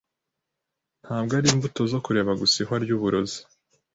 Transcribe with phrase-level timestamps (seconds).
[1.03, 3.39] Ntabwo ari imbuto zo kureba gusa ihwa ry'uburozi